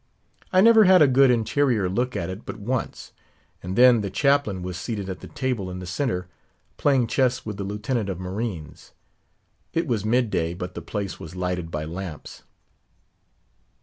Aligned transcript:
I 0.51 0.61
never 0.61 0.85
had 0.85 1.03
a 1.03 1.07
good 1.07 1.29
interior 1.29 1.87
look 1.87 2.15
at 2.15 2.27
it 2.31 2.43
but 2.43 2.57
once; 2.57 3.11
and 3.61 3.75
then 3.75 4.01
the 4.01 4.09
Chaplain 4.09 4.63
was 4.63 4.75
seated 4.75 5.09
at 5.11 5.19
the 5.19 5.27
table 5.27 5.69
in 5.69 5.77
the 5.77 5.85
centre, 5.85 6.27
playing 6.77 7.05
chess 7.05 7.45
with 7.45 7.57
the 7.57 7.63
Lieutenant 7.63 8.09
of 8.09 8.19
Marines. 8.19 8.93
It 9.73 9.85
was 9.85 10.03
mid 10.03 10.31
day, 10.31 10.55
but 10.55 10.73
the 10.73 10.81
place 10.81 11.19
was 11.19 11.35
lighted 11.35 11.69
by 11.69 11.85
lamps. 11.85 12.41